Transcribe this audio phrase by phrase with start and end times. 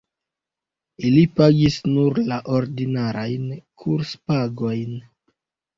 [1.09, 3.47] Ili pagis nur la ordinarajn
[3.85, 5.03] kurspagojn.